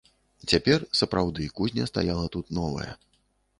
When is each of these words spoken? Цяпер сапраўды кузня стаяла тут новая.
Цяпер 0.51 0.85
сапраўды 0.99 1.45
кузня 1.61 1.87
стаяла 1.91 2.25
тут 2.39 2.53
новая. 2.61 2.91